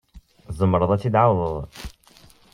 Tzemreḍ 0.47 0.89
ad 0.91 0.99
t-id-tɛawdeḍ? 1.01 1.57